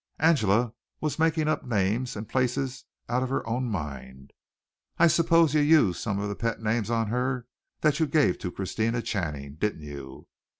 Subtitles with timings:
[0.19, 4.33] '"Angela was making up names and places out of her own mind.
[4.97, 7.45] "I suppose you used some of the pet names on her
[7.81, 10.25] that you gave to Christina Channing, didn't you?